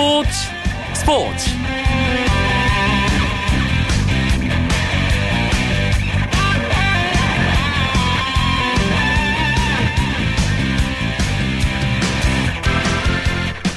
[0.00, 0.30] 스포츠.
[0.94, 1.50] 스포츠.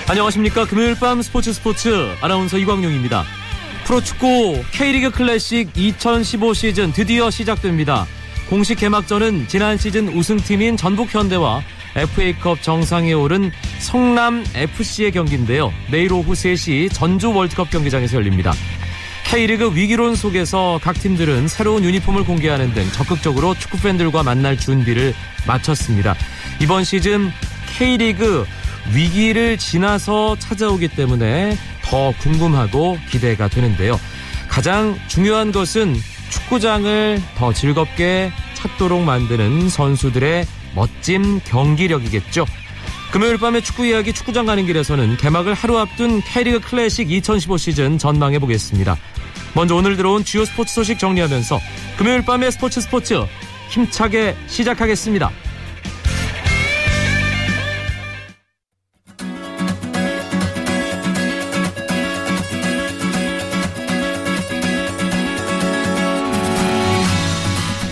[0.08, 0.66] 안녕하십니까.
[0.66, 1.90] 금요일 밤 스포츠 스포츠
[2.22, 3.26] 아나운서 이광용입니다.
[3.84, 8.06] 프로축구 K리그 클래식 2015 시즌 드디어 시작됩니다.
[8.50, 11.62] 공식 개막전은 지난 시즌 우승팀인 전북현대와
[11.96, 15.72] FA컵 정상에 오른 성남FC의 경기인데요.
[15.92, 18.54] 내일 오후 3시 전주 월드컵 경기장에서 열립니다.
[19.26, 25.14] K리그 위기론 속에서 각 팀들은 새로운 유니폼을 공개하는 등 적극적으로 축구 팬들과 만날 준비를
[25.48, 26.16] 마쳤습니다.
[26.62, 27.32] 이번 시즌
[27.78, 28.46] K리그
[28.94, 34.00] 위기를 지나서 찾아오기 때문에 더 궁금하고 기대가 되는데요.
[34.50, 35.96] 가장 중요한 것은
[36.30, 42.46] 축구장을 더 즐겁게 찾도록 만드는 선수들의 멋진 경기력이겠죠.
[43.12, 48.40] 금요일 밤에 축구 이야기 축구장 가는 길에서는 개막을 하루 앞둔 K리그 클래식 2015 시즌 전망해
[48.40, 48.98] 보겠습니다.
[49.54, 51.60] 먼저 오늘 들어온 주요 스포츠 소식 정리하면서
[51.98, 53.24] 금요일 밤의 스포츠 스포츠
[53.70, 55.32] 힘차게 시작하겠습니다.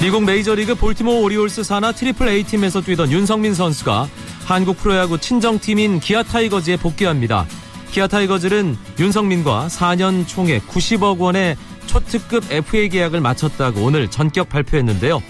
[0.01, 4.07] 미국 메이저리그 볼티모어 오리올스 산하 트리플 A팀에서 뛰던 윤석민 선수가
[4.45, 7.45] 한국 프로야구 친정팀인 기아 타이거즈에 복귀합니다.
[7.91, 15.21] 기아 타이거즈는 윤석민과 4년 총액 90억 원의 초특급 FA 계약을 마쳤다고 오늘 전격 발표했는데요.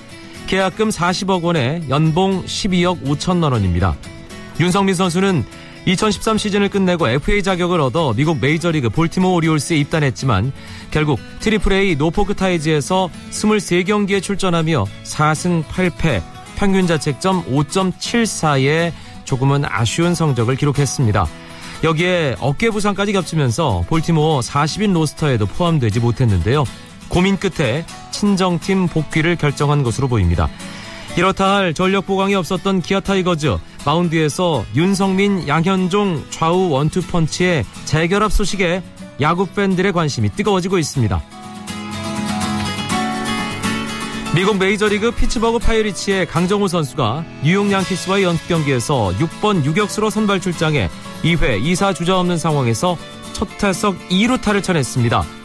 [0.47, 3.97] 계약금 40억 원에 연봉 12억 5천만 원입니다.
[4.61, 5.43] 윤석민 선수는
[5.85, 10.51] 2013 시즌을 끝내고 FA 자격을 얻어 미국 메이저리그 볼티모어 오리올스에 입단했지만
[10.91, 16.21] 결국 트리플 A 노포크 타이즈에서 23경기에 출전하며 4승 8패
[16.55, 18.91] 평균 자책점 5.74의
[19.25, 21.25] 조금은 아쉬운 성적을 기록했습니다.
[21.83, 26.63] 여기에 어깨 부상까지 겹치면서 볼티모어 40인 로스터에도 포함되지 못했는데요.
[27.09, 30.47] 고민 끝에 친정팀 복귀를 결정한 것으로 보입니다.
[31.17, 38.81] 이렇다 할 전력 보강이 없었던 기아 타이거즈 마운드에서 윤석민, 양현종 좌우 원투펀치의 재결합 소식에
[39.19, 41.21] 야구 팬들의 관심이 뜨거워지고 있습니다.
[44.33, 50.89] 미국 메이저리그 피츠버그 파이리츠의 강정호 선수가 뉴욕 양키스와의 연습 경기에서 6번 유격수로 선발 출장해
[51.23, 52.97] 2회 2사 주자 없는 상황에서
[53.33, 55.40] 첫 타석 2루타를 쳐냈습니다.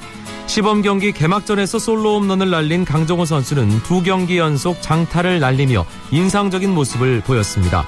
[0.46, 7.20] 시범 경기 개막전에서 솔로 홈런을 날린 강정호 선수는 두 경기 연속 장타를 날리며 인상적인 모습을
[7.22, 7.84] 보였습니다.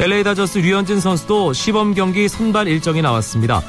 [0.00, 3.62] LA 다저스 류현진 선수도 시범 경기 선발 일정이 나왔습니다.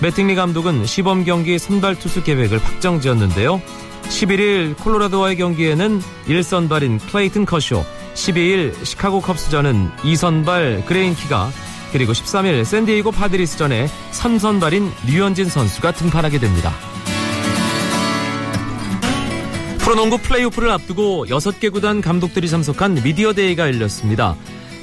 [0.00, 3.60] 매팅리 감독은 시범 경기 선발 투수 계획을 확정 지었는데요.
[4.04, 7.84] 11일 콜로라도와의 경기에는 1선발인 클레이튼 커쇼,
[8.14, 11.50] 12일 시카고 컵스전은 2선발 그레인키가
[11.92, 16.72] 그리고 13일 샌디에이고 파드리스전에 3선발인 류현진 선수가 등판하게 됩니다.
[19.86, 24.34] 프로농구 플레이오프를 앞두고 6개 구단 감독들이 참석한 미디어 데이가 열렸습니다.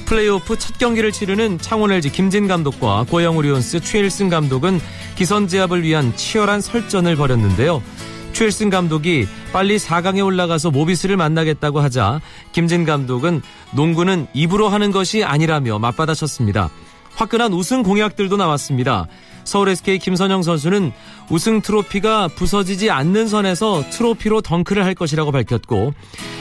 [0.06, 4.80] 플레이오프 첫 경기를 치르는 창원 LG 김진 감독과 고양 오리온스 추일승 감독은
[5.16, 7.84] 기선 제압을 위한 치열한 설전을 벌였는데요.
[8.32, 12.22] 최일승 감독이 빨리 4강에 올라가서 모비스를 만나겠다고 하자
[12.54, 13.42] 김진 감독은
[13.74, 16.70] 농구는 입으로 하는 것이 아니라며 맞받아쳤습니다.
[17.16, 19.08] 화끈한 우승 공약들도 나왔습니다.
[19.44, 20.92] 서울 SK 김선영 선수는
[21.30, 25.94] 우승 트로피가 부서지지 않는 선에서 트로피로 덩크를 할 것이라고 밝혔고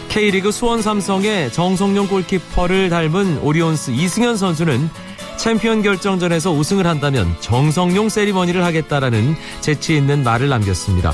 [0.08, 4.90] K리그 수원 삼성의 정성용 골키퍼를 닮은 오리온스 이승현 선수는
[5.38, 11.12] 챔피언 결정전에서 우승을 한다면 정성용 세리머니를 하겠다라는 재치 있는 말을 남겼습니다.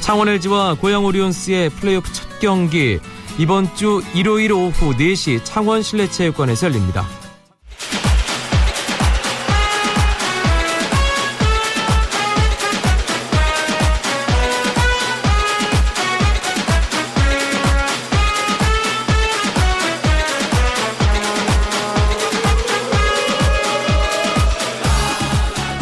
[0.00, 3.00] 창원 LG와 고양 오리온스의 플레이오프 첫 경기
[3.38, 7.06] 이번 주 일요일 오후 4시 창원 실내체육관에서 열립니다.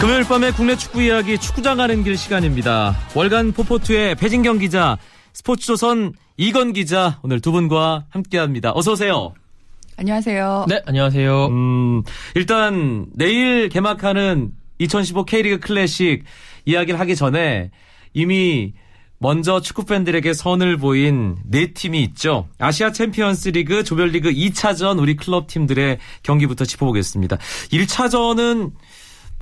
[0.01, 2.95] 금요일 밤의 국내 축구 이야기 축구장 가는 길 시간입니다.
[3.15, 4.99] 월간 포포투의 배진경 기자,
[5.33, 8.73] 스포츠조선 이건 기자 오늘 두 분과 함께합니다.
[8.75, 9.33] 어서 오세요.
[9.97, 10.67] 안녕하세요.
[10.69, 11.47] 네, 안녕하세요.
[11.47, 12.03] 음,
[12.35, 16.25] 일단 내일 개막하는 2015 K리그 클래식
[16.67, 17.71] 이야기를 하기 전에
[18.13, 18.75] 이미
[19.19, 22.49] 먼저 축구 팬들에게 선을 보인 네 팀이 있죠.
[22.59, 27.39] 아시아 챔피언스 리그 조별리그 2차전 우리 클럽 팀들의 경기부터 짚어보겠습니다.
[27.71, 28.73] 1차전은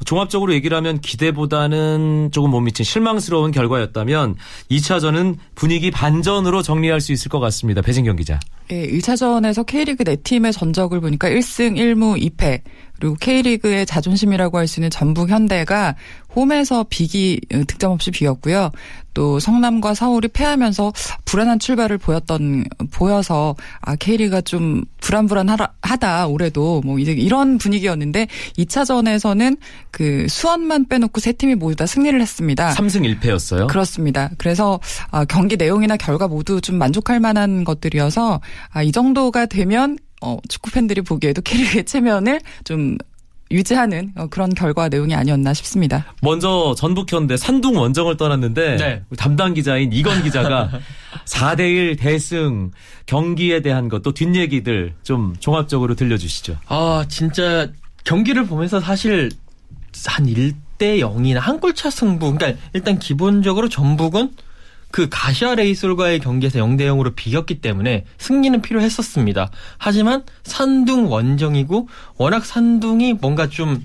[0.05, 4.37] 종합적으로 얘기를 하면 기대보다는 조금 못 미친 실망스러운 결과였다면
[4.71, 7.83] 2차전은 분위기 반전으로 정리할 수 있을 것 같습니다.
[7.83, 8.41] 배진경 기자.
[8.71, 12.63] 예, 1차전에서 K리그 4팀의 전적을 보니까 1승 1무 2패
[13.03, 15.97] 그리고 K리그의 자존심이라고 할 수 있는 전북 현대가
[16.37, 18.71] 홈에서 비기 득점 없이 비겼고요.
[19.13, 20.93] 또 성남과 서울이 패하면서
[21.25, 29.59] 불안한 출발을 보였던 보여서 아 K리그가 좀 불안불안하다 올해도 뭐 이제 이런 분위기였는데 2차전에서는
[29.91, 32.73] 그 수원만 빼놓고 세 팀이 모두 다 승리를 했습니다.
[32.73, 33.67] 3승 1패였어요.
[33.67, 34.31] 그렇습니다.
[34.39, 34.79] 그래서
[35.11, 38.41] 아, 경기 내용이나 결과 모두 좀 만족할 만한 것들이어서
[38.71, 42.97] 아, 이 정도가 되면 어, 축구 팬들이 보기에도 K리그의 체면을 좀
[43.51, 46.07] 유지하는 어, 그런 결과 내용이 아니었나 싶습니다.
[46.23, 49.03] 먼저 전북현대 산둥 원정을 떠났는데 네.
[49.19, 50.71] 담당 기자인 이건 기자가
[51.27, 52.71] 4대1 대승
[53.07, 56.57] 경기에 대한 것도 뒷얘기들 좀 종합적으로 들려주시죠.
[56.67, 57.69] 아 진짜
[58.05, 59.31] 경기를 보면서 사실
[60.07, 62.33] 한 1대 0이나 한 골차 승부.
[62.33, 64.31] 그러니까 일단 기본적으로 전북은
[64.93, 69.51] 그 가시아 레이솔과의 경기에서 0대 0으로 비겼기 때문에 승리는 필요했었습니다.
[69.79, 73.85] 하지만 산둥 원정이고 워낙 산둥이 뭔가 좀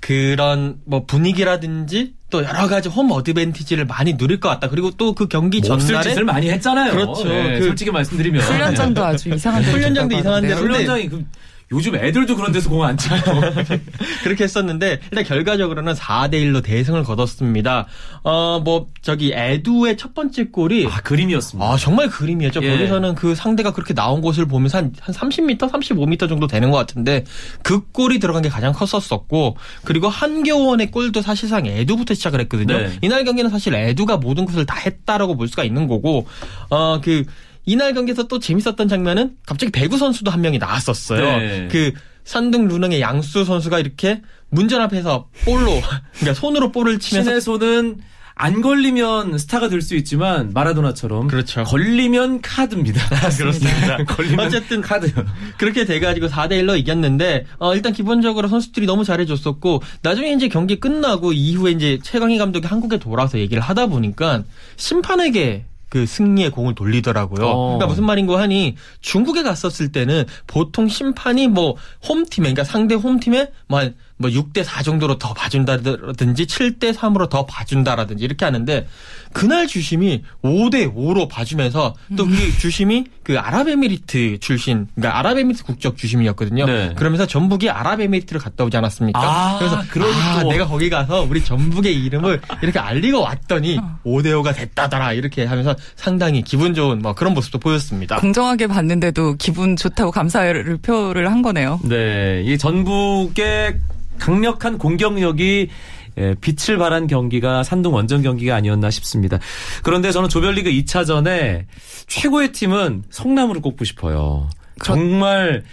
[0.00, 4.68] 그런 뭐 분위기라든지 또 여러 가지 홈 어드밴티지를 많이 누릴 것 같다.
[4.68, 6.90] 그리고 또 그 경기 뭐 전날에 짓을 많이 했잖아요.
[6.92, 7.24] 그렇죠.
[7.24, 11.24] 네, 그 솔직히 말씀드리면 훈련장도 아주 이상한 데 훈련장도 이상한데 훈련장이 그
[11.74, 13.14] 요즘 애들도 그런 데서 공 안 치고
[14.24, 17.86] 그렇게 했었는데 일단 결과적으로는 4대 1로 대승을 거뒀습니다.
[18.22, 21.70] 어 뭐 저기 에두의 첫 번째 골이 아 그림이었습니다.
[21.70, 22.62] 아 정말 그림이었죠.
[22.62, 22.70] 예.
[22.70, 27.24] 거기서는 그 상대가 그렇게 나온 곳을 보면서 한, 한 30m, 35m 정도 되는 것 같은데
[27.62, 32.78] 그 골이 들어간 게 가장 컸었었고 그리고 한겨원의 골도 사실상 에두부터 시작을 했거든요.
[32.78, 32.90] 네.
[33.02, 36.26] 이날 경기는 사실 에두가 모든 것을 다 했다라고 볼 수가 있는 거고
[36.70, 37.24] 어그
[37.66, 41.20] 이날 경기에서 또 재밌었던 장면은 갑자기 배구 선수도 한 명이 나왔었어요.
[41.38, 41.68] 네.
[41.70, 41.92] 그
[42.24, 45.80] 산등 루능의 양수 선수가 이렇게 문전 앞에서 볼로
[46.18, 48.00] 그러니까 손으로 볼을 치면서 신의 손은
[48.36, 51.62] 안 걸리면 스타가 될 수 있지만 마라도나처럼 그렇죠.
[51.62, 53.00] 걸리면 카드입니다.
[53.38, 54.02] 그렇습니다.
[54.04, 55.12] 걸리면 어쨌든 카드.
[55.56, 61.32] 그렇게 돼가지고 4대 1로 이겼는데 어, 일단 기본적으로 선수들이 너무 잘해줬었고 나중에 이제 경기 끝나고
[61.32, 64.42] 이후에 이제 최강희 감독이 한국에 돌아와서 얘기를 하다 보니까
[64.76, 67.46] 심판에게 그 승리의 공을 돌리더라고요.
[67.46, 67.66] 어.
[67.66, 71.76] 그러니까 무슨 말인고 하니 중국에 갔었을 때는 보통 심판이 뭐
[72.08, 73.80] 홈팀에 그러니까 상대 홈팀에 뭐
[74.16, 78.86] 뭐 6대 4 정도로 더 봐준다든지 7대 3으로 더 봐준다라든지 이렇게 하는데
[79.32, 82.52] 그날 주심이 5대 5로 봐주면서 또그 음.
[82.58, 86.66] 주심이 그 아랍에미리트 출신 그러니까 아랍에미리트 국적 주심이었거든요.
[86.66, 86.92] 네.
[86.94, 89.18] 그러면서 전북이 아랍에미리트를 갔다 오지 않았습니까?
[89.20, 93.98] 아, 그래서 그러니까 아, 내가 거기 가서 우리 전북의 이름을 이렇게 알리고 왔더니 어.
[94.06, 98.20] 5대 5가 됐다더라 이렇게 하면서 상당히 기분 좋은 뭐 그런 모습도 보였습니다.
[98.20, 101.80] 공정하게 봤는데도 기분 좋다고 감사를 표를 한 거네요.
[101.82, 103.80] 네, 이 전북의
[104.18, 105.68] 강력한 공격력이
[106.16, 109.38] 예, 빛을 발한 경기가 산둥 원정 경기가 아니었나 싶습니다.
[109.82, 111.64] 그런데 저는 조별리그 2차전에
[112.06, 114.48] 최고의 팀은 성남으로 꼽고 싶어요.
[114.82, 115.64] 정말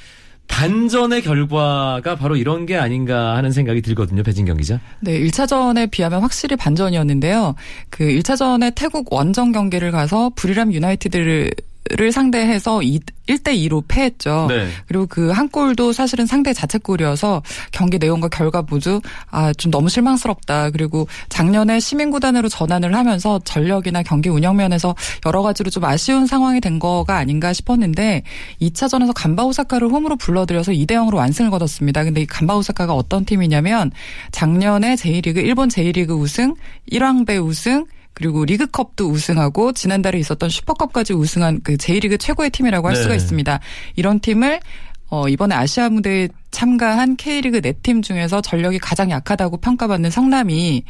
[0.48, 4.22] 반전의 결과가 바로 이런 게 아닌가 하는 생각이 들거든요.
[4.22, 4.80] 배진경 기자.
[5.00, 7.56] 네, 1차전에 비하면 확실히 반전이었는데요.
[7.90, 11.52] 그 1차전에 태국 원정 경기를 가서 브리람 유나이티드를
[11.90, 14.46] 를 상대해서 1대 2로 패했죠.
[14.50, 14.68] 네.
[14.88, 17.42] 그리고 그 한 골도 사실은 상대 자책골이어서
[17.72, 19.02] 경기 내용과 결과 모두
[19.32, 20.70] 아 좀 너무 실망스럽다.
[20.70, 24.96] 그리고 작년에 시민구단으로 전환을 하면서 전력이나 경기 운영 면에서
[25.26, 28.24] 여러 가지로 좀 아쉬운 상황이 된 거가 아닌가 싶었는데
[28.62, 32.04] 2차전에서 간바 오사카를 홈으로 불러들여서 2대 0으로 완승을 거뒀습니다.
[32.04, 33.92] 근데 이 간바 오사카가 어떤 팀이냐면
[34.32, 36.54] 작년에 제1리그 일본 제1리그 우승,
[36.92, 37.86] 1왕배 우승
[38.22, 43.02] 그리고 리그컵도 우승하고 지난달에 있었던 슈퍼컵까지 우승한 그 제1리그 최고의 팀이라고 할 네.
[43.02, 43.60] 수가 있습니다.
[43.96, 44.60] 이런 팀을
[45.10, 50.84] 어, 이번에 아시아 무대에 참가한 K리그 네 팀 중에서 전력이 가장 약하다고 평가받는 성남이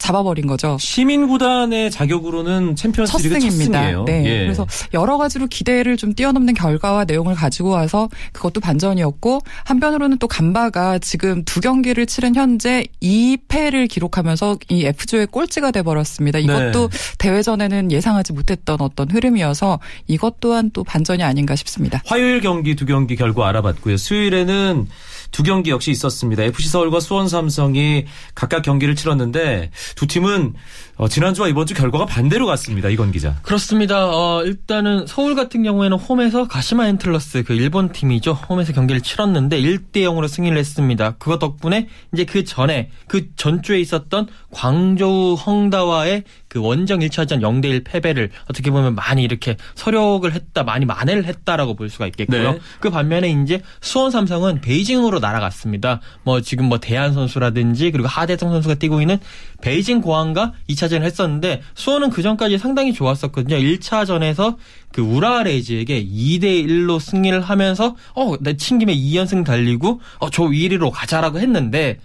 [0.00, 0.76] 잡아버린 거죠.
[0.80, 4.04] 시민 구단의 자격으로는 챔피언스리그 첫 승입니다.
[4.04, 4.24] 네.
[4.24, 4.38] 예.
[4.44, 10.98] 그래서 여러 가지로 기대를 좀 뛰어넘는 결과와 내용을 가지고 와서 그것도 반전이었고 한편으로는 또 간바가
[10.98, 16.38] 지금 두 경기를 치른 현재 2패를 기록하면서 이 F조의 꼴찌가 돼 버렸습니다.
[16.38, 16.98] 이것도 네.
[17.18, 19.78] 대회 전에는 예상하지 못했던 어떤 흐름이어서
[20.08, 22.02] 이것 또한 또 반전이 아닌가 싶습니다.
[22.06, 23.98] 화요일 경기 두 경기 결과 알아봤고요.
[23.98, 24.88] 수요일에는
[25.30, 26.42] 두 경기 역시 있었습니다.
[26.42, 30.54] FC 서울과 수원 삼성이 각각 경기를 치렀는데 두 팀은
[30.96, 32.88] 어, 지난주와 이번 주 결과가 반대로 갔습니다.
[32.90, 33.36] 이건 기자.
[33.42, 34.08] 그렇습니다.
[34.10, 38.32] 어, 일단은 서울 같은 경우에는 홈에서 가시마 엔틀러스 그 일본 팀이죠.
[38.32, 41.12] 홈에서 경기를 치렀는데 1대 0으로 승리를 했습니다.
[41.12, 47.84] 그거 덕분에 이제 그 전에 그 전주에 있었던 광저우 헝다와의 그 원정 1차전 0대 1
[47.84, 52.52] 패배를 어떻게 보면 많이 이렇게 서력을 했다, 많이 만회를 했다라고 볼 수가 있겠고요.
[52.52, 52.58] 네.
[52.80, 56.00] 그 반면에 이제 수원 삼성은 베이징으로 날아갔습니다.
[56.22, 59.18] 뭐 지금 뭐 대한 선수라든지 그리고 하대성 선수가 뛰고 있는
[59.60, 63.56] 베이 베이징 고항과 2차전을 했었는데 수원은 그 전까지 상당히 좋았었거든요.
[63.56, 64.56] 1차전에서
[64.92, 71.38] 그 우라레이즈에게 2대 1로 승리를 하면서 어, 내친 김에 2연승 달리고 어, 조 1위로 가자라고
[71.38, 71.98] 했는데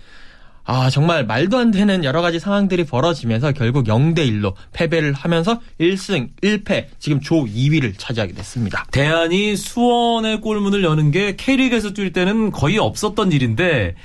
[0.65, 6.29] 아, 정말 말도 안 되는 여러 가지 상황들이 벌어지면서 결국 0대 1로 패배를 하면서 1승
[6.41, 8.86] 1패 지금 조 2위를 차지하게 됐습니다.
[8.91, 13.95] 대안이 수원의 골문을 여는 게 K리그에서 뛸 때는 거의 없었던 일인데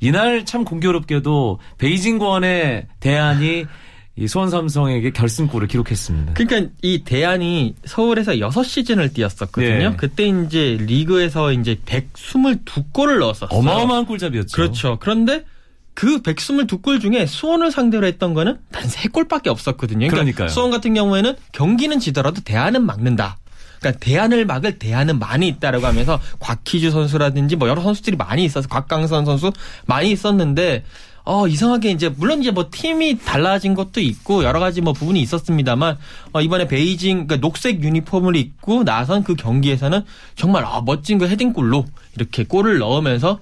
[0.00, 3.64] 이날 참 공교롭게도 베이징 권의 대안이
[4.16, 6.34] 이 수원 삼성에게 결승골을 기록했습니다.
[6.34, 9.90] 그러니까 이 대안이 서울에서 6시즌을 뛰었었거든요.
[9.90, 9.96] 네.
[9.96, 13.58] 그때 이제 리그에서 이제 122골을 넣었었어요.
[13.58, 14.54] 어마어마한 골잡이였죠.
[14.54, 14.98] 그렇죠.
[15.00, 15.44] 그런데
[15.94, 20.08] 그 122골 중에 수원을 상대로 했던 거는 단 3골밖에 없었거든요.
[20.08, 20.48] 그러니까 그러니까요.
[20.48, 23.38] 수원 같은 경우에는 경기는 지더라도 대안은 막는다.
[23.80, 29.24] 그러니까 대안을 막을 대안은 많이 있다라고 하면서 곽희주 선수라든지 뭐 여러 선수들이 많이 있어서 곽강선
[29.24, 29.52] 선수
[29.86, 30.84] 많이 있었는데
[31.24, 35.98] 어, 이상하게 이제, 물론 이제 뭐 팀이 달라진 것도 있고 여러 가지 뭐 부분이 있었습니다만,
[36.32, 40.02] 어, 이번에 베이징, 그러니까 녹색 유니폼을 입고 나선 그 경기에서는
[40.34, 41.84] 정말, 아, 멋진 그 헤딩골로
[42.16, 43.38] 이렇게 골을 넣으면서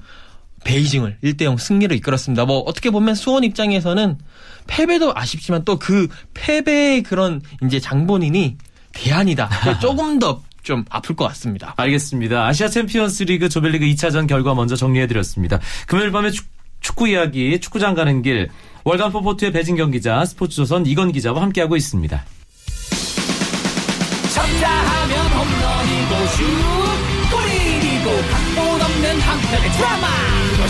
[0.64, 2.44] 베이징을 1대0 승리를 이끌었습니다.
[2.44, 4.18] 뭐 어떻게 보면 수원 입장에서는
[4.66, 8.56] 패배도 아쉽지만 또 그 패배의 그런 이제 장본인이
[8.92, 9.78] 데얀이다.
[9.80, 11.72] 조금 더 좀 아플 것 같습니다.
[11.78, 12.46] 알겠습니다.
[12.46, 15.60] 아시아 챔피언스 리그 조별리그 2차전 결과 먼저 정리해드렸습니다.
[15.86, 16.46] 금요일 밤에 축,
[16.80, 18.50] 축구 이야기, 축구장 가는 길,
[18.84, 22.22] 월간 포포트의 배진경 기자, 스포츠조선 이건 기자와 함께하고 있습니다.
[24.34, 26.77] 쳤다 하면 홈런이고 슛,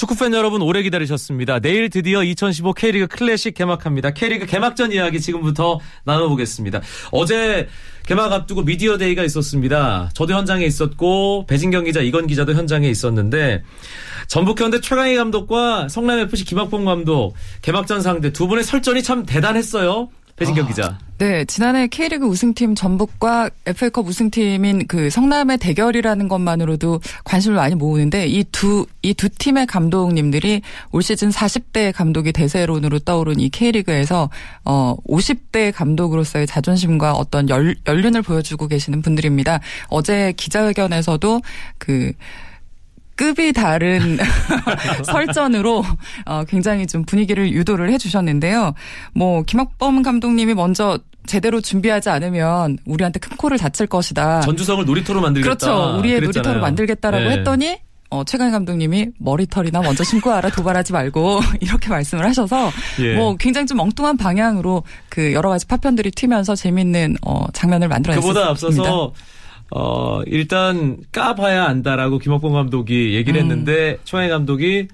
[0.00, 1.60] 축구팬 여러분 오래 기다리셨습니다.
[1.60, 4.12] 내일 드디어 2015 K리그 클래식 개막합니다.
[4.12, 6.80] K리그 개막전 이야기 지금부터 나눠보겠습니다.
[7.10, 7.68] 어제
[8.06, 10.08] 개막 앞두고 미디어 데이가 있었습니다.
[10.14, 13.62] 저도 현장에 있었고 배진경 기자, 이건 기자도 현장에 있었는데
[14.26, 20.08] 전북현대 최강희 감독과 성남FC 김학범 감독 개막전 상대 두 분의 설전이 참 대단했어요.
[20.40, 20.98] 배진경 아, 기자.
[21.18, 28.44] 네, 지난해 K리그 우승팀 전북과 FA컵 우승팀인 그 성남의 대결이라는 것만으로도 관심을 많이 모으는데 이
[28.50, 34.30] 두 이 두 팀의 감독님들이 올 시즌 40대 감독이 대세론으로 떠오른 이 K리그에서
[34.64, 39.60] 어 50대 감독으로서의 자존심과 어떤 열, 연륜을 보여주고 계시는 분들입니다.
[39.88, 41.42] 어제 기자회견에서도
[41.76, 42.12] 그
[43.20, 44.16] 급이 다른
[45.04, 45.84] 설전으로
[46.24, 48.72] 어, 굉장히 좀 분위기를 유도를 해주셨는데요.
[49.12, 54.40] 뭐 김학범 감독님이 먼저 제대로 준비하지 않으면 우리한테 큰 코를 다칠 것이다.
[54.40, 55.54] 전주성을 놀이터로 만들겠다.
[55.54, 55.98] 그렇죠.
[55.98, 56.24] 우리의 그랬잖아요.
[56.24, 57.30] 놀이터로 만들겠다라고 네.
[57.36, 63.16] 했더니 어, 최강 감독님이 머리털이나 먼저 신고 알아 도발하지 말고 이렇게 말씀을 하셔서 예.
[63.16, 68.32] 뭐 굉장히 좀 엉뚱한 방향으로 그 여러 가지 파편들이 튀면서 재밌는 어, 장면을 만들어냈습니다.
[68.32, 69.12] 그보다 앞서서
[69.70, 73.44] 어, 일단 까봐야 안다라고 김학봉 감독이 얘기를 음.
[73.50, 74.88] 했는데 초해 감독이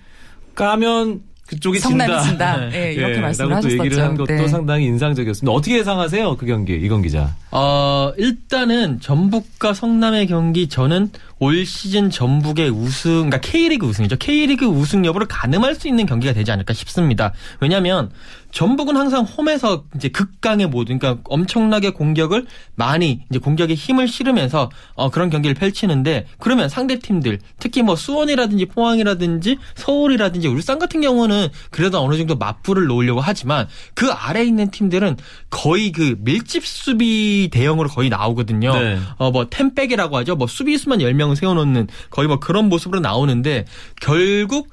[0.55, 2.23] 까면 그쪽이 성남이 진다.
[2.23, 2.71] 진다.
[2.71, 3.79] 네, 이렇게 예, 말씀을 하셨었죠.
[3.85, 4.49] 얘기를 한 것도 네.
[4.49, 5.53] 상당히 인상적이었습니다.
[5.53, 6.37] 어떻게 예상하세요?
[6.37, 7.37] 그 경기 이건 기자.
[7.59, 14.17] 어, 일단은 전북과 성남의 경기 저는 올 시즌 전북의 우승, 그러니까 K리그 우승이죠.
[14.17, 17.33] K리그 우승 여부를 가늠할 수 있는 경기가 되지 않을까 싶습니다.
[17.61, 18.11] 왜냐하면
[18.57, 25.11] 전북은 항상 홈에서 이제 극강의 모든 그러니까 엄청나게 공격을 많이 이제 공격에 힘을 실으면서 어
[25.11, 32.01] 그런 경기를 펼치는데 그러면 상대 팀들 특히 뭐 수원이라든지 포항이라든지 서울이라든지 울산 같은 경우는 그래도
[32.01, 35.19] 어느 정도 맞불을 놓으려고 하지만 그 아래 에 있는 팀들은
[35.51, 38.73] 거의 그 밀집 수비 대형으로 거의 나오거든요.
[38.79, 38.99] 네.
[39.19, 40.37] 어뭐 템백이라고 하죠.
[40.37, 43.65] 뭐 수비수만 10명을 세워 놓는 거의 뭐 그런 모습으로 나오는데
[44.01, 44.69] 결국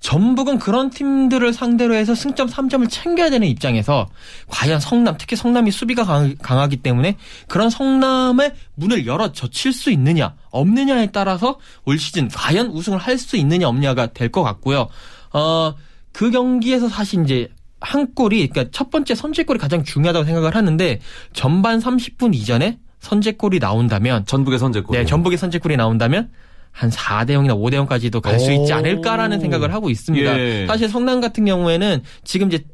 [0.00, 4.06] 전북은 그런 팀들을 상대로 해서 승점 3점을 챙겨야 되는 입장에서
[4.48, 7.16] 과연 성남, 특히 성남이 수비가 강하, 기 때문에
[7.48, 13.38] 그런 성남의 문을 열어 젖힐 수 있느냐, 없느냐에 따라서 올 시즌 과연 우승을 할 수
[13.38, 14.88] 있느냐, 없냐가 될 것 같고요.
[15.32, 15.72] 어,
[16.12, 17.48] 그 경기에서 사실 이제
[17.84, 21.00] 한 골이, 그러니까 첫 번째 선제골이 가장 중요하다고 생각을 하는데
[21.32, 24.96] 전반 30분 이전에 선제골이 나온다면 전북의 선제골.
[24.96, 26.30] 네, 전북의 선제골이 나온다면
[26.72, 30.38] 한 4대 0이나 5대 0까지도 갈 수 있지 않을까라는 생각을 하고 있습니다.
[30.40, 30.66] 예.
[30.66, 32.64] 사실 성남 같은 경우에는 지금 이제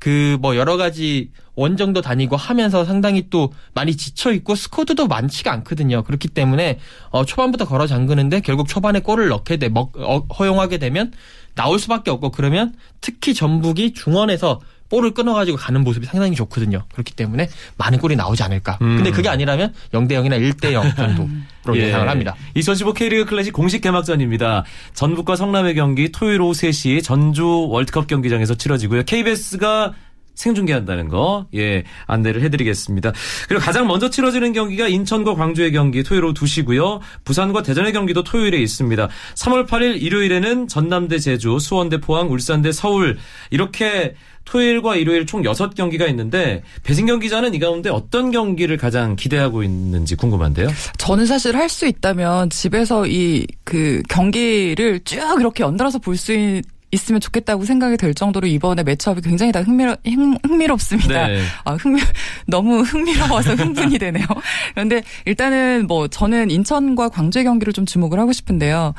[0.00, 6.02] 그 뭐 여러 가지 원정도 다니고 하면서 상당히 또 많이 지쳐 있고 스코드도 많지가 않거든요.
[6.02, 6.78] 그렇기 때문에
[7.10, 11.12] 어 초반부터 걸어 잠그는데 결국 초반에 골을 넣게 돼 먹, 어, 허용하게 되면
[11.54, 14.60] 나올 수밖에 없고 그러면 특히 전북이 중원에서
[14.90, 16.84] 볼을 끊어가지고 가는 모습이 상당히 좋거든요.
[16.92, 18.78] 그렇기 때문에 많은 골이 나오지 않을까.
[18.82, 18.96] 음.
[18.96, 21.28] 근데 그게 아니라면 0대 0이나 1대 0 정도
[21.76, 21.86] 예.
[21.86, 22.34] 예상을 합니다.
[22.54, 24.64] 2015 K리그 클래식 공식 개막전입니다.
[24.94, 29.04] 전북과 성남의 경기 토요일 오후 3시 전주 월드컵 경기장에서 치러지고요.
[29.04, 29.94] KBS가
[30.34, 33.12] 생중계한다는 거, 예, 안내를 해드리겠습니다.
[33.48, 37.00] 그리고 가장 먼저 치러지는 경기가 인천과 광주의 경기 토요일 오후 2시고요.
[37.24, 39.08] 부산과 대전의 경기도 토요일에 있습니다.
[39.36, 43.18] 3월 8일 일요일에는 전남대 제주, 수원대 포항, 울산대 서울
[43.50, 44.14] 이렇게
[44.46, 50.68] 토요일과 일요일 총 6경기가 있는데 배진경 기자는 이 가운데 어떤 경기를 가장 기대하고 있는지 궁금한데요.
[50.98, 56.62] 저는 사실 할 수 있다면 집에서 이 그 경기를 쭉 이렇게 연달아서 볼 수 있
[57.10, 61.42] 으면 좋겠다고 생각이 될 정도로 이번에 매치업이 굉장히 다 흥미로, 흥, 미롭습니다 네.
[61.64, 62.00] 아, 흥미,
[62.46, 64.26] 너무 흥미로워서 흥분이 되네요.
[64.74, 68.94] 그런데 일단은 뭐 저는 인천과 광주의 경기를 좀 주목을 하고 싶은데요.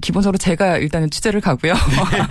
[0.00, 1.74] 기본적으로 제가 일단은 취재를 가고요.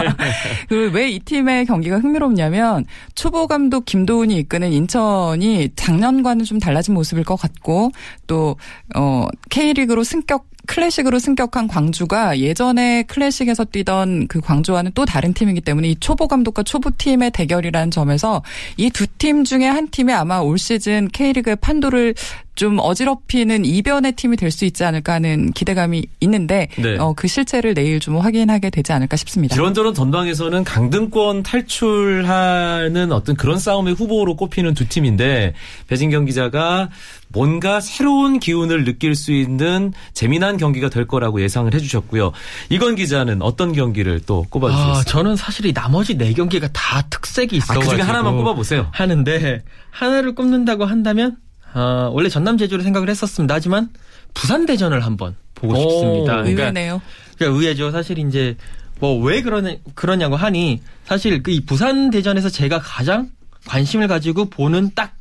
[0.70, 7.92] 그왜이 팀의 경기가 흥미롭냐면 초보 감독 김도훈이 이끄는 인천이 작년과는 좀 달라진 모습일 것 같고
[8.26, 8.56] 또
[8.96, 15.90] 어 K리그로 승격 클래식으로 승격한 광주가 예전에 클래식에서 뛰던 그 광주와는 또 다른 팀이기 때문에
[15.90, 18.44] 이 초보 감독과 초보 팀의 대결이라는 점에서
[18.78, 22.14] 이 두 팀 중에 한 팀이 아마 올 시즌 K리그의 판도를
[22.56, 26.98] 좀 어지럽히는 이변의 팀이 될 수 있지 않을까 하는 기대감이 있는데 네.
[26.98, 29.56] 어, 그 실체를 내일 좀 확인하게 되지 않을까 싶습니다.
[29.56, 35.54] 이런저런 전방에서는 강등권 탈출하는 어떤 그런 싸움의 후보로 꼽히는 두 팀인데
[35.88, 36.90] 배진경 기자가
[37.30, 42.32] 뭔가 새로운 기운을 느낄 수 있는 재미난 경기가 될 거라고 예상을 해주셨고요.
[42.70, 44.94] 이건 기자는 어떤 경기를 또 꼽아주셨어요?
[44.94, 48.88] 아, 저는 사실 이 나머지 네 경기가 다 특색이 있어가지고 아, 그중에 하나만 꼽아보세요.
[48.92, 51.38] 하는데 하나를 꼽는다고 한다면
[51.74, 53.54] 어, 원래 전남 제주를 생각을 했었습니다.
[53.56, 53.90] 하지만
[54.34, 56.34] 부산 대전을 한번 보고 오, 싶습니다.
[56.38, 57.02] 그러니까, 의외네요.
[57.38, 57.92] 그러니까 의외죠.
[57.92, 58.56] 사실 이제
[59.00, 63.30] 뭐 왜 그러냐 그러냐고 하니 사실 그 이 부산 대전에서 제가 가장
[63.66, 65.17] 관심을 가지고 보는 딱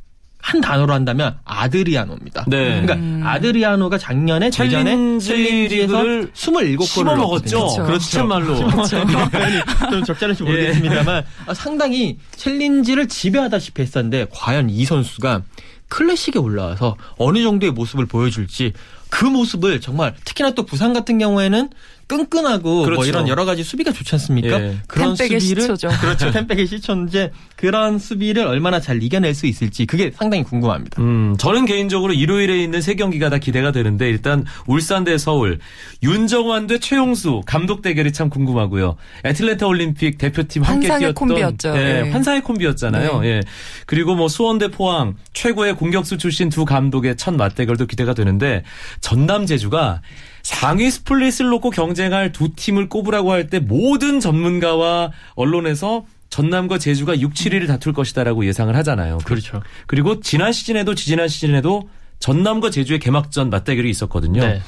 [0.47, 2.45] 한 단어로 한다면 아드리아노입니다.
[2.47, 2.69] 네.
[2.69, 3.21] 그러니까 음.
[3.21, 7.83] 아드리아노가 작년에 대전에 챌린지에서 27골을 먹었죠.
[7.83, 7.99] 그렇죠.
[7.99, 8.55] 참말로.
[9.91, 11.53] 좀 적절할지 모르겠습니다만 예.
[11.53, 15.41] 상당히 챌린지를 지배하다시피 했었는데 과연 이 선수가
[15.89, 18.71] 클래식에 올라와서 어느 정도의 모습을 보여줄지
[19.09, 21.69] 그 모습을 정말 특히나 또 부산 같은 경우에는
[22.07, 22.99] 끈끈하고 뭐 그렇죠.
[22.99, 24.61] 뭐 이런 여러 가지 수비가 좋지 않습니까?
[24.61, 24.77] 예.
[24.87, 25.89] 그런 수비를 시초죠.
[25.99, 26.31] 그렇죠.
[26.31, 31.01] 팬백의 시초인데 그런 수비를 얼마나 잘 이겨낼 수 있을지 그게 상당히 궁금합니다.
[31.01, 35.59] 음, 저는 개인적으로 일요일에 있는 세 경기가 다 기대가 되는데 일단 울산 대 서울,
[36.01, 38.95] 윤정환 대 최용수 감독 대결이 참 궁금하고요.
[39.25, 41.69] 애틀랜타 올림픽 대표팀 함께 뛰었던 콤비였죠.
[41.75, 42.11] 예, 네.
[42.11, 43.19] 환상의 콤비였잖아요.
[43.21, 43.27] 네.
[43.27, 43.41] 예.
[43.85, 48.63] 그리고 뭐 수원 대 포항 최고의 공격수 출신 두 감독의 첫 맞대결도 기대가 되는데
[49.01, 50.01] 전남 제주가
[50.47, 57.33] 상위 스플릿을 놓고 경쟁할 두 팀을 꼽으라고 할 때 모든 전문가와 언론에서 전남과 제주가 6,
[57.33, 59.17] 7위를 다툴 것이다라고 예상을 하잖아요.
[59.25, 59.61] 그렇죠.
[59.87, 64.41] 그리고 지난 시즌에도 지지난 시즌에도 전남과 제주의 개막전 맞대결이 있었거든요.
[64.41, 64.61] 네.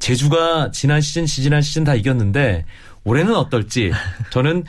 [0.00, 2.64] 제주가 지난 시즌, 지지난 시즌 다 이겼는데
[3.04, 3.92] 올해는 어떨지
[4.30, 4.64] 저는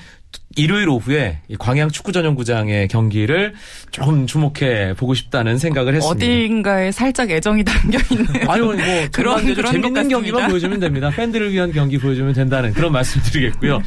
[0.56, 3.54] 일요일 오후에 광양 축구 전용구장의 경기를
[3.92, 6.26] 좀 주목해 보고 싶다는 생각을 했습니다.
[6.26, 8.50] 어딘가에 살짝 애정이 담겨 있는.
[8.50, 8.76] 아유 뭐
[9.12, 11.10] 그런 그런 재밌는 경기만 보여주면 됩니다.
[11.10, 13.82] 팬들을 위한 경기 보여주면 된다는 그런 말씀드리겠고요.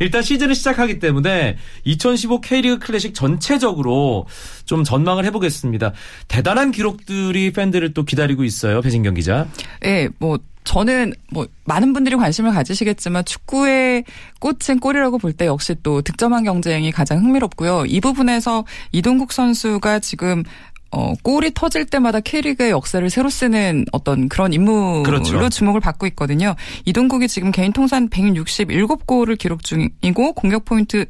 [0.00, 4.26] 일단 시즌을 시작하기 때문에 2015 K리그 클래식 전체적으로
[4.64, 5.92] 좀 전망을 해보겠습니다.
[6.28, 9.46] 대단한 기록들이 팬들을 또 기다리고 있어요, 배진경 기자.
[9.80, 14.04] 네, 뭐 저는 뭐 많은 분들이 관심을 가지시겠지만 축구의
[14.38, 17.84] 꽃은 골이라고 볼 때 역시 또 득점한 경쟁이 가장 흥미롭고요.
[17.86, 20.42] 이 부분에서 이동국 선수가 지금
[20.90, 25.48] 어, 골이 터질 때마다 K리그의 역사를 새로 쓰는 어떤 그런 임무로 그렇죠.
[25.48, 26.54] 주목을 받고 있거든요.
[26.84, 31.06] 이동국이 지금 개인 통산 167골을 기록 중이고 공격 포인트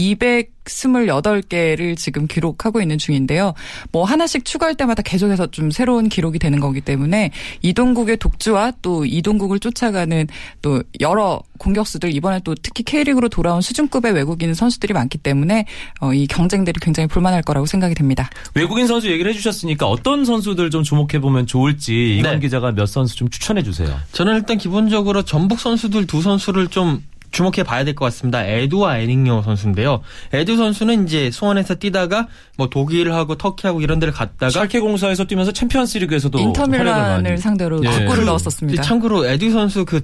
[0.00, 3.54] 228개를 지금 기록하고 있는 중인데요.
[3.92, 7.30] 뭐 하나씩 추가할 때마다 계속해서 좀 새로운 기록이 되는 거기 때문에
[7.62, 10.26] 이동국의 독주와 또 이동국을 쫓아가는
[10.62, 15.66] 또 여러 공격수들 이번에 또 특히 K리그로 돌아온 수준급의 외국인 선수들이 많기 때문에
[16.00, 18.30] 어, 이 경쟁들이 굉장히 볼만할 거라고 생각이 됩니다.
[18.54, 22.40] 외국인 선수 얘기를 해주셨으니까 어떤 선수들 좀 주목해 보면 좋을지 이건 네.
[22.40, 23.94] 기자가 몇 선수 좀 추천해 주세요.
[24.12, 28.44] 저는 일단 기본적으로 전북 선수들 두 선수를 좀 주목해 봐야 될 것 같습니다.
[28.44, 30.02] 에두와 에닝요 선수인데요.
[30.32, 36.38] 에두 선수는 이제 수원에서 뛰다가 뭐 독일하고 터키하고 이런 데를 갔다가 샬케 공사에서 뛰면서 챔피언스리그에서도
[36.38, 38.04] 인터밀란을 상대로 예.
[38.04, 38.82] 골을 그, 넣었었습니다.
[38.82, 40.00] 참고로 에두 선수 그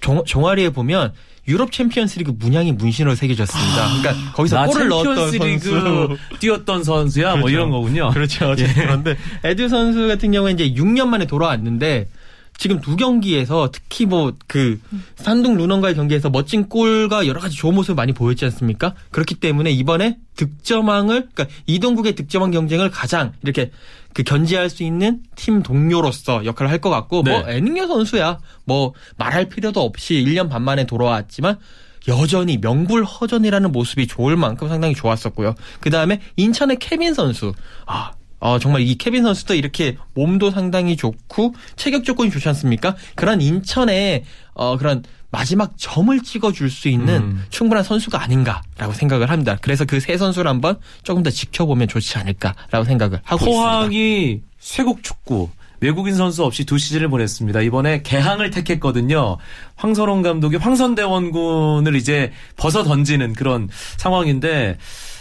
[0.00, 1.12] 종, 종아리에 보면
[1.46, 3.84] 유럽 챔피언스리그 문양이 문신으로 새겨졌습니다.
[3.84, 7.40] 아, 그러니까 거기서 골을 넣었던 선수, 뛰었던 선수야 뭐 그렇죠.
[7.42, 8.10] 뭐 이런 거군요.
[8.12, 8.54] 그렇죠.
[8.58, 8.66] 예.
[8.74, 12.08] 그런데 에듀 선수 같은 경우에 이제 6년 만에 돌아왔는데
[12.56, 14.80] 지금 두 경기에서 특히 뭐 그
[15.16, 18.94] 산둥 루넌과의 경기에서 멋진 골과 여러 가지 좋은 모습을 많이 보였지 않습니까?
[19.10, 23.70] 그렇기 때문에 이번에 득점왕을 그러니까 이동국의 득점왕 경쟁을 가장 이렇게
[24.12, 27.40] 그 견제할 수 있는 팀 동료로서 역할을 할 것 같고 뭐 네.
[27.40, 31.58] 뭐 에닝여 선수야 뭐 말할 필요도 없이 1년 반 만에 돌아왔지만
[32.06, 35.54] 여전히 명불허전이라는 모습이 좋을 만큼 상당히 좋았었고요.
[35.80, 37.54] 그 다음에 인천의 케빈 선수.
[37.86, 38.12] 아,
[38.44, 42.94] 어, 정말 이 케빈 선수도 이렇게 몸도 상당히 좋고 체격 조건이 좋지 않습니까?
[43.14, 47.44] 그런 인천의 어, 그런 마지막 점을 찍어줄 수 있는 음.
[47.48, 49.56] 충분한 선수가 아닌가라고 생각을 합니다.
[49.62, 54.46] 그래서 그 세 선수를 한번 조금 더 지켜보면 좋지 않을까라고 생각을 하고 포항이 있습니다.
[54.58, 55.48] 쇄국 축구
[55.80, 57.62] 외국인 선수 없이 두 시즌을 보냈습니다.
[57.62, 59.38] 이번에 개항을 택했거든요.
[59.76, 64.76] 황선홍 감독이 황선대원군을 이제 벗어 던지는 그런 상황인데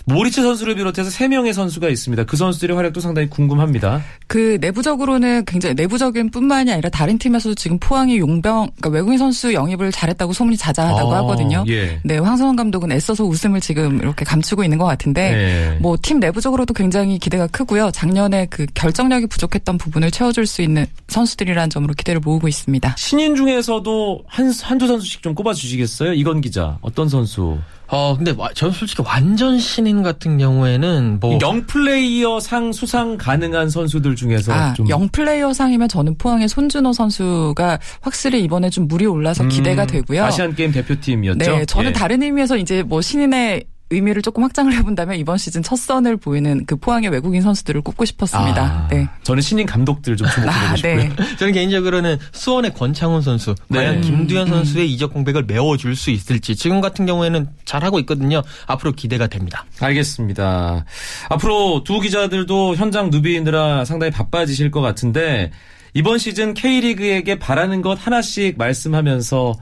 [0.06, 2.26] 모리츠 선수를 비롯해서 3명의 선수가 있습니다.
[2.26, 4.02] 그 선수들의 활약도 상당히 궁금합니다.
[4.28, 9.92] 그 내부적으로는 굉장히 내부적인 뿐만이 아니라 다른 팀에서도 지금 포항이 용병 그러니까 외국인 선수 영입을
[9.92, 11.64] 잘했다고 소문이 자자하다고 아, 하거든요.
[11.68, 12.00] 예.
[12.04, 15.80] 네, 황선홍 감독은 애써서 웃음을 지금 이렇게 감추고 있는 것 같은데 예.
[15.80, 17.92] 뭐팀 내부적으로도 굉장히 기대가 크고요.
[17.92, 22.96] 작년에 그 결정력이 부족했던 부분을 채워줄 수 있는 선수들이라는 점으로 기대를 모으고 있습니다.
[22.98, 26.14] 신인 중에서도 한 한두 선수씩 좀 꼽아 주시겠어요?
[26.14, 27.58] 이건 기자 어떤 선수?
[27.94, 34.52] 어, 근데 저는 솔직히 완전 신인 같은 경우에는 뭐 영플레이어 상 수상 가능한 선수들 중에서
[34.52, 39.86] 아, 좀 영플레이어 상이면 저는 포항의 손준호 선수가 확실히 이번에 좀 물이 올라서 음, 기대가
[39.86, 40.26] 되고요.
[40.26, 41.38] 아시안 게임 대표팀이었죠.
[41.38, 41.94] 네, 저는 예.
[41.94, 46.76] 다른 의미에서 이제 뭐 신인의 의미를 조금 확장을 해본다면 이번 시즌 첫 선을 보이는 그
[46.76, 48.64] 포항의 외국인 선수들을 꼽고 싶었습니다.
[48.64, 49.08] 아, 네.
[49.24, 50.96] 저는 신인 감독들 좀 주목해보고 아, 싶고요.
[50.96, 51.12] 네.
[51.38, 53.80] 저는 개인적으로는 수원의 권창훈 선수, 네.
[53.80, 54.54] 과연 김두현 음.
[54.54, 58.42] 선수의 이적 공백을 메워줄 수 있을지 지금 같은 경우에는 잘하고 있거든요.
[58.68, 59.66] 앞으로 기대가 됩니다.
[59.80, 60.86] 알겠습니다.
[61.30, 65.52] 앞으로 두 기자들도 현장 누비느라 상당히 바빠지실 것 같은데
[65.94, 69.54] 이번 시즌 K리그에게 바라는 것 하나씩 말씀하면서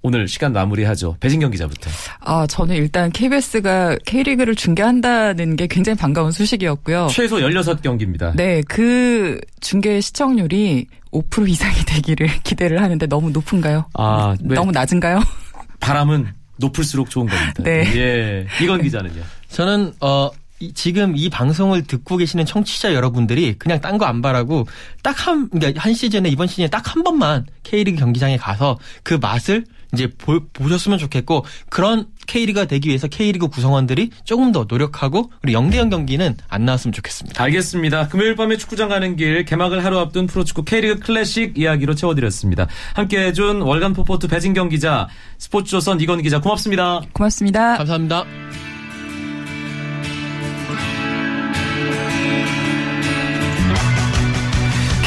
[0.00, 1.16] 오늘 시간 마무리하죠.
[1.18, 1.90] 배진경 기자부터.
[2.20, 7.08] 아, 저는 일단 KBS가 K리그를 중계한다는 게 굉장히 반가운 소식이었고요.
[7.10, 8.34] 최소 16경기입니다.
[8.36, 13.86] 네, 그 중계 시청률이 5% 이상이 되기를 기대를 하는데 너무 높은가요?
[13.94, 14.54] 아, 네.
[14.54, 15.20] 너무 낮은가요?
[15.80, 17.62] 바람은 높을수록 좋은 겁니다.
[17.62, 17.82] 네.
[17.96, 18.46] 예.
[18.62, 19.22] 이건 기자는요.
[19.48, 20.30] 저는 어
[20.74, 24.66] 지금 이 방송을 듣고 계시는 청취자 여러분들이 그냥 딴 거 안 바라고
[25.02, 29.64] 딱 한, 그러니까 한 시즌에 이번 시즌에 딱 한 번만 K리그 경기장에 가서 그 맛을
[29.92, 35.88] 이제 보, 보셨으면 좋겠고 그런 K리그가 되기 위해서 K리그 구성원들이 조금 더 노력하고 우리 영대형
[35.88, 37.42] 경기는 안 나왔으면 좋겠습니다.
[37.42, 38.08] 알겠습니다.
[38.08, 42.66] 금요일 밤에 축구장 가는 길 개막을 하루 앞둔 프로축구 K리그 클래식 이야기로 채워드렸습니다.
[42.94, 47.00] 함께해 준 월간 포포트 배진경 기자, 스포츠조선 이건 기자 고맙습니다.
[47.12, 47.76] 고맙습니다.
[47.78, 48.67] 감사합니다.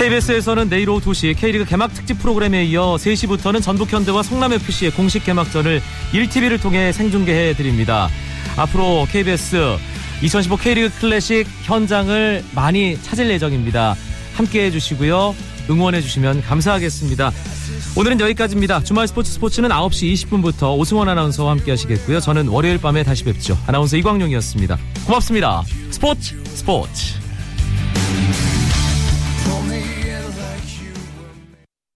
[0.02, 5.80] KBS에서는 내일 오후 2시 K리그 개막 특집 프로그램에 이어 3시부터는 전북 현대와 성남FC의 공식 개막전을
[6.12, 8.10] 1TV를 통해 생중계해 드립니다.
[8.58, 9.78] 앞으로 KBS
[10.24, 13.96] 2015 K리그 클래식 현장을 많이 찾을 예정입니다.
[14.34, 15.36] 함께 해주시고요.
[15.70, 17.32] 응원해 주시면 감사하겠습니다.
[17.96, 18.84] 오늘은 여기까지입니다.
[18.84, 22.22] 주말 스포츠 스포츠는 9시 20분부터 오승원 아나운서와 함께 하시겠고요.
[22.22, 23.56] 저는 월요일 밤에 다시 뵙죠.
[23.68, 24.80] 아나운서 이광용이었습니다.
[25.06, 25.62] 고맙습니다.
[25.92, 27.21] 스포츠 스포츠